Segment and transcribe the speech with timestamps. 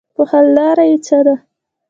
[0.15, 1.35] چې حل لاره ئې څۀ ده-